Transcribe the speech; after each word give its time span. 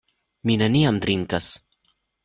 Mi 0.51 0.55
neniam 0.61 0.99
drinkas. 1.05 1.55